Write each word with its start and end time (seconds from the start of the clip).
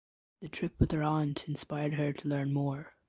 The 0.41 0.47
trip 0.49 0.79
with 0.79 0.89
her 0.93 1.03
Aunt 1.03 1.47
inspired 1.47 1.93
her 1.93 2.11
to 2.11 2.27
learn 2.27 2.51
more. 2.51 2.93